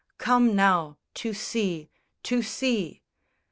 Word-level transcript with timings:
Come 0.17 0.55
now, 0.55 0.97
to 1.13 1.31
sea, 1.35 1.91
to 2.23 2.41
sea!" 2.41 3.03